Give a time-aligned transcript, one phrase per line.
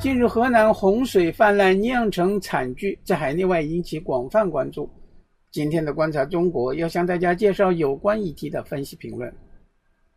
[0.00, 4.88] 近日，河南洪水泛滥酿成惨剧，在海内外引起广泛关注。
[5.50, 9.32] 今天的观察中国要向大家介绍有关议题的分析评论。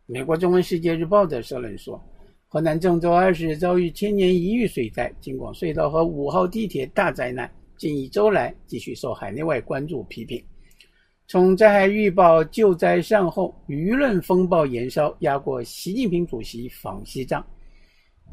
[0.06, 2.00] 美国中文世界日报的社论说，
[2.46, 10.40] 河南郑州二十日遭遇千年一遇水灾，京广隧道和五号地铁大灾难，近一周来继续受海内外关注批评。
[11.26, 17.44] 从灾害预报、救灾善后，舆论风暴延烧，压过习近平主席访西藏。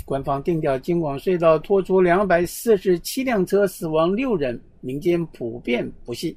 [0.05, 6.35] 官方定调京广隧道拖出两百四十七辆车，死亡六人，民间普遍不信。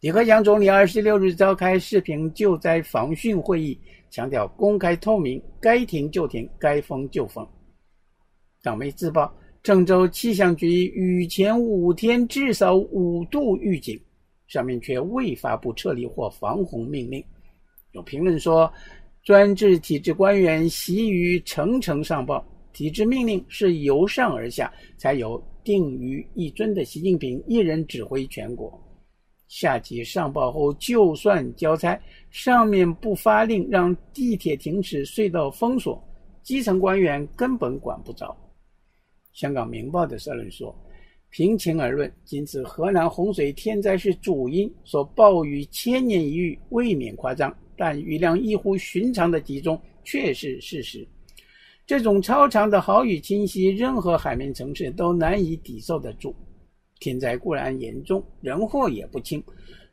[0.00, 3.78] 李克强总理二十六日召开视频救灾防汛会议，
[4.10, 7.46] 强调公开透明，该停就停，该封就封。
[8.62, 13.98] 港媒自曝，郑州气象局雨前五天至少五度预警，
[14.46, 17.24] 上面却未发布撤离或防洪命令。
[17.92, 18.70] 有评论说，
[19.22, 22.44] 专制体制官员习于层层上报。
[22.72, 28.72] 体制命令是由上而下，才有定于一尊的习近平一人指挥全国。
[29.48, 31.98] 下级上报后，就算交差，
[32.30, 36.00] 上面不发令让地铁停驶、隧道封锁，
[36.42, 38.36] 基层官员根本管不着。
[39.32, 40.72] 香港明报的社论说
[41.30, 51.06] ：“平情而论，今此河南洪水天灾是主因，说暴雨千年一遇未免夸张，但雨量异乎寻常的集中却是事实。”
[51.86, 56.36] 这种超长的豪雨侵袭，任何海绵城市都难以抵受得住。
[57.00, 59.42] 天灾固然严重，人祸也不轻。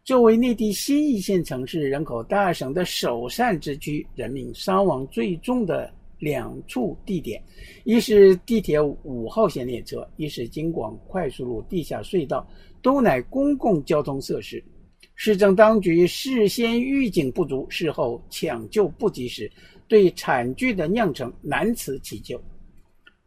[0.03, 7.41] 作为内地新一线城市、人口大省的首善之区，人民伤亡最重的两处地点，
[7.85, 12.45] 一是地铁五号线列车，一是京广快速路地下隧道，
[12.81, 14.63] 都乃公共交通设施。
[15.13, 19.51] 市政当局事先预警不足，事后抢救不及时。
[19.87, 22.41] 对惨剧的酿成难辞其咎。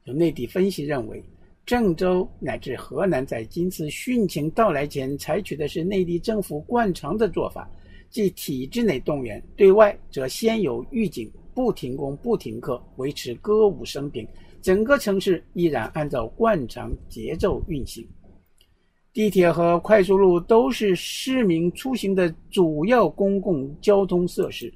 [0.03, 1.23] 有内地分析认为，
[1.65, 7.71] 郑州乃至河南在今次汛情到来前采取的是内地政府惯常的做法，
[8.11, 14.27] 即体制内动员，对外则先有预警，不停工不停课，维持歌舞升平，
[14.61, 18.05] 整个城市依然按照惯常节奏运行。
[19.19, 24.73] 地铁和快速路都是市民出行的主要公共交通设施，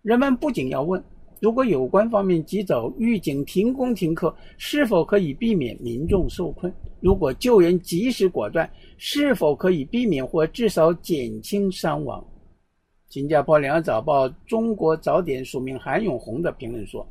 [0.00, 1.04] 人们不仅要问。
[1.38, 6.72] 如果有关方面及早预警停工停课，是否可以避免民众受困？
[6.98, 12.26] 如果救援及时果断，是否可以避免或至少减轻伤亡？
[13.10, 17.06] 新加坡联合早报中国早点署名韩永红的评论说：“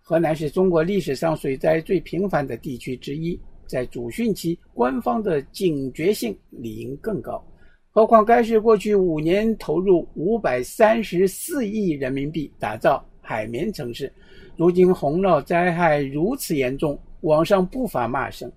[0.00, 3.36] 河南是中国历史上水灾最频繁的地区之一，
[3.74, 7.44] 在主汛期，官方的警觉性理应更高。
[7.90, 14.12] 何况该市过去五年投入五百三十四亿人民币打造。”海绵城市，
[14.54, 18.52] 如今洪涝灾害如此严重，网上不乏骂声。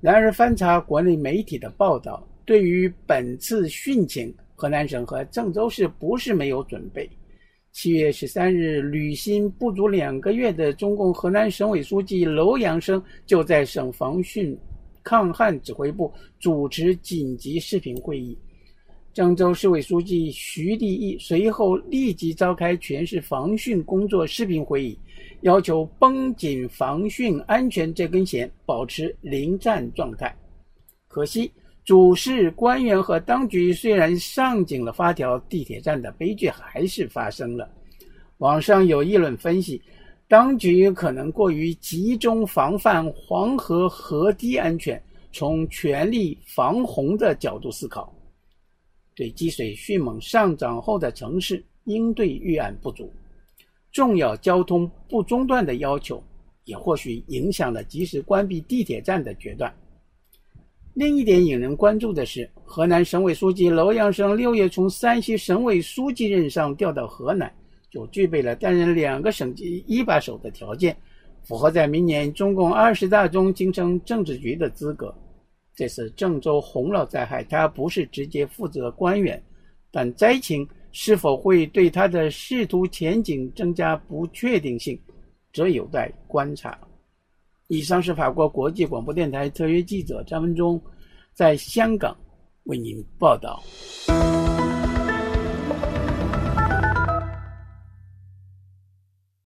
[0.00, 7.10] 然而，翻查国内媒体的报道，对于本次汛情，河南省和郑州市不是没有准备。
[7.72, 14.54] 七月十三日，履新不足两个月的中共河南省委书记楼阳生就在省防汛
[15.02, 18.36] 抗旱指挥部主持紧急视频会议。
[19.14, 24.98] 郑州市委书记徐立毅随后立即召开全市防汛工作视频会议，
[25.40, 30.34] 要求绷紧防汛安全这根弦，保持临战状态。
[31.08, 31.50] 可惜，
[31.84, 37.68] 主事官员和当局虽然上紧了发条，地铁站的悲剧还是发生了。
[38.38, 39.82] 网上有议论分析，
[40.28, 48.14] 当局可能过于集中防范黄河河堤安全，从全力防洪的角度思考。
[49.16, 53.12] 对积水迅猛上涨后的城市应对预案不足，
[53.90, 56.22] 重要交通不中断的要求，
[56.64, 59.72] 也或许影响了及时关闭地铁站的决断。
[60.94, 67.50] 另一点引人关注的是，河南省委书记楼阳生六月从山西省委书记任上调到河南，
[67.90, 70.94] 就具备了担任两个省级一把手的条件，
[71.44, 75.14] 符合在明年中共二十大中京城政治局的资格。
[75.74, 79.42] 这次郑州洪涝灾害，他不是直接负责官员，
[79.90, 85.00] 但灾情是否会对他的仕途前景增加不确定性，
[85.54, 86.78] 则有待观察。
[87.72, 90.78] 以上是法国国际广播电台特约记者张文忠
[91.32, 92.14] 在香港
[92.64, 93.62] 为您报道。